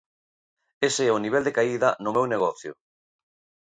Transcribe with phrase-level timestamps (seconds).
[0.87, 2.71] Ese é o nivel de caída no meu negocio.